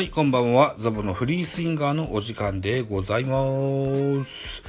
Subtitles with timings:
[0.00, 0.76] はい、こんばんは。
[0.78, 3.36] ザボのフリースインガーのお時間でございま
[4.24, 4.62] す。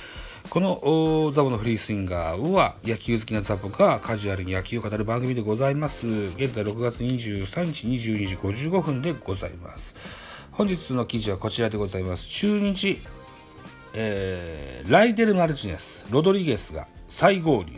[0.49, 6.05] このザボのフリースインガーは野球好きなザボがカジュアルに野球を語る番組でございます。
[6.05, 9.95] 現在6月23日22時55分でございます。
[10.51, 12.27] 本日の記事はこちらでございます。
[12.27, 12.99] 中日、
[13.93, 17.71] えー、ライデル・マルチネス、ロドリゲスが再合流。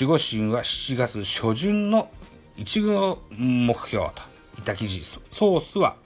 [0.00, 2.10] 守護神は7月初旬の
[2.58, 4.10] 一軍を目標と
[4.58, 5.96] いった記事、ソースは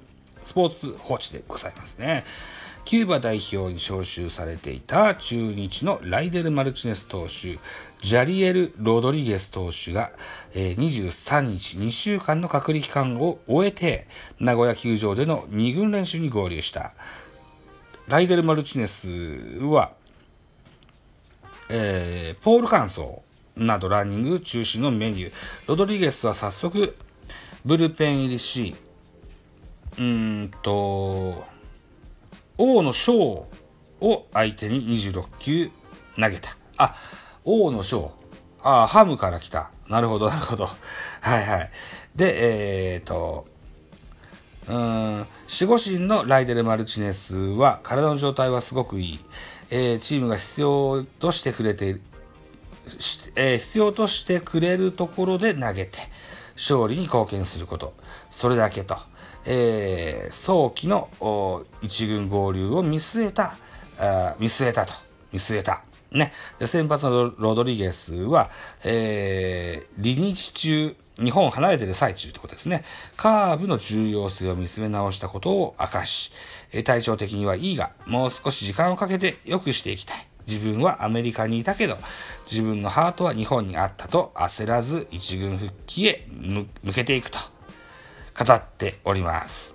[0.53, 2.25] スポーツ報知でございますね。
[2.85, 7.59] キューバ代表に招集されていた中日のライデル・マルチネス投手、
[8.07, 10.13] ジャリエル・ロドリゲス投手が、
[10.53, 14.07] 23日2週間の隔離期間を終えて、
[14.41, 16.93] 名古屋球場での2軍練習に合流した。
[18.07, 19.09] ライデル・マルチネス
[19.63, 19.93] は、
[21.71, 23.21] えー、ポール乾燥
[23.57, 25.33] などランニング中心のメニュー。
[25.67, 26.95] ロドリゲスは早速、
[27.65, 28.75] ブルペン入りし、
[29.99, 31.45] うんと、
[32.57, 33.47] 王の賞
[34.01, 35.71] を相手に26球
[36.17, 36.57] 投げた。
[36.77, 36.95] あ、
[37.45, 38.13] 王の賞。
[38.63, 39.71] あ、ハムから来た。
[39.89, 40.67] なるほど、なるほど。
[41.21, 41.71] はいはい。
[42.17, 43.47] で、えっ、と、
[44.69, 49.21] うん、守護神のライデル・マルチネスは体の状態はすごくいい。
[49.71, 52.03] えー、チームが必要としてくれている、
[53.37, 55.99] えー、必要としてくれるところで投げて、
[56.57, 57.95] 勝利に貢献すること。
[58.31, 58.97] それだけと。
[59.45, 63.55] えー、早期の一軍合流を見据えた、
[64.39, 64.93] 見据えたと。
[65.33, 65.83] 見据えた。
[66.13, 66.33] ね。
[66.59, 68.51] で先発のロドリゲスは、
[68.85, 72.85] えー、離日中、日本を離れてる最中ということですね。
[73.17, 76.33] カーブの重要性を見つめ直したことを明かし、
[76.85, 80.27] 体調的にはいいが、もう少し時間をかけて良くしていきたい。
[80.47, 81.97] 自分はアメリカにいたけど、
[82.51, 87.39] 自分のハートは日本にあったと焦らず一軍復帰へ向けていくと
[88.39, 89.75] 語っております。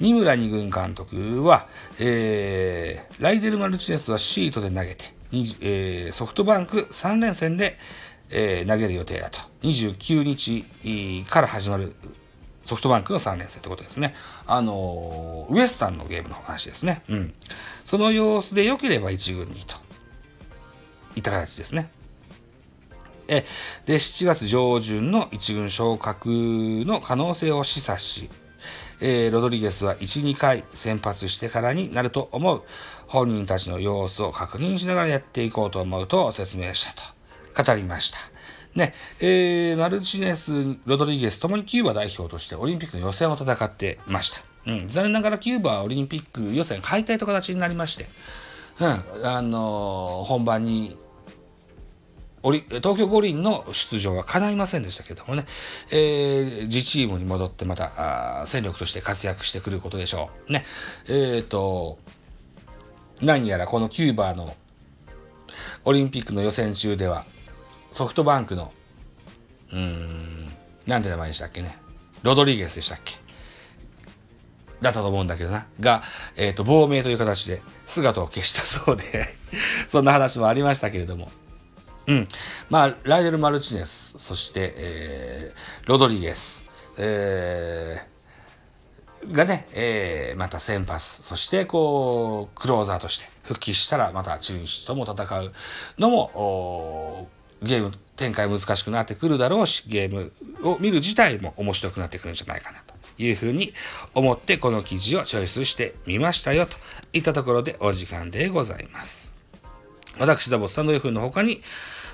[0.00, 1.66] 二村二軍監督は、
[1.98, 5.14] えー、ライデル・マルチネスはシートで投げて、
[5.60, 7.78] えー、ソフトバンク3連戦で、
[8.30, 9.38] えー、投げる予定だと。
[9.62, 10.64] 29日
[11.28, 11.94] から始まる
[12.64, 14.14] ソフトバンクの3連戦ってことですね。
[14.46, 17.02] あのー、ウエスタンのゲームの話ですね。
[17.08, 17.34] うん。
[17.84, 19.76] その様子で良ければ1軍にと。
[21.16, 21.90] いった形ですね。
[23.28, 23.44] え、
[23.86, 26.28] で、7月上旬の1軍昇格
[26.86, 28.30] の可能性を示唆し、
[29.00, 32.62] えー、ロドリゲスは1、2回先発してからになると思う。
[33.06, 38.18] 本人たちの様子を確認しながらやっていこうと思うと説明したと語りました。
[38.74, 44.40] ね、えー、マルチネス、ロドリゲスともにキューバ代表としてオリンピックの予選を戦ってました。
[44.66, 48.06] うん、残念ながらキューバはオリンピック予選敗退という形になりまして、
[48.80, 50.96] うん、あのー、本番に
[52.52, 55.46] 東京五輪の出場は叶いませんでしたけどもね、
[55.90, 60.52] えー、自チームに戻ってまたあ戦力として活躍してくることでしょう。
[60.52, 60.64] ね、
[61.08, 61.98] えっ、ー、と、
[63.22, 64.54] 何やらこのキューバーの
[65.86, 67.24] オリンピックの予選中では、
[67.92, 68.72] ソフトバンクの、
[69.72, 70.46] うーん、
[70.86, 71.78] なんて名前でしたっけね。
[72.22, 73.16] ロドリゲスでしたっけ
[74.82, 75.66] だったと思うんだけどな。
[75.80, 76.02] が、
[76.36, 79.34] えっ、ー、と、亡命という形で姿を消したそうで
[79.88, 81.30] そんな話もありましたけれども。
[82.06, 82.28] うん。
[82.70, 95.52] まあ、ライデル・マルチネス、そして、えー、ロドリゲス、えー、がね、えー、また先発、そして、こう、クローザーとして復帰したら、また中日とも戦う
[95.98, 97.28] のも、
[97.62, 100.32] ゲーム展開難しくなってくるだろうし、ゲーム
[100.62, 103.72] を見る自体も面白くなってくるんじゃないかなというふうに
[104.14, 106.76] 思って、この記事をチョイスしてみましたよ、と
[107.12, 109.33] いったところでお時間でございます。
[110.18, 111.60] 私どもスタンド F の他に、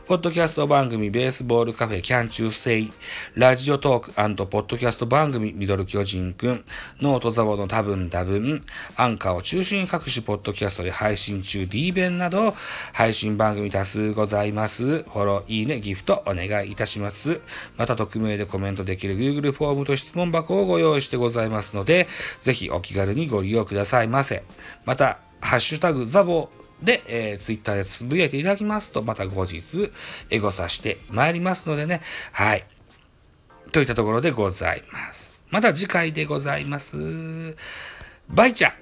[0.07, 2.89] ポッドキャスト番組ベースボールカフェキャン中世、
[3.35, 6.65] ラジオトークポッドキャスト番組ミドル巨人くん、
[7.03, 8.63] ノートザボの多分多分、
[8.97, 12.55] アンカーを中心に各種ポッドキャストで配信中 D 弁など、
[12.95, 15.03] 配信番組多数ございます。
[15.03, 17.43] フォロー、いいね、ギフトお願いいたします。
[17.77, 22.09] また匿名でコメントできる Google フォームと質問箱をご用意してございますので、
[22.41, 24.43] ぜひお気軽にご利用くださいませ。
[24.87, 26.51] また、ハッシュタグザボ
[26.83, 29.91] で、えー、ツイッターでつぶやいていただきますと、また後日、
[30.31, 32.01] エゴさしてまいりますのでね。
[32.33, 32.65] はい。
[33.73, 35.39] といったところでございます。
[35.51, 37.57] また次回でございます。
[38.29, 38.73] バイチャ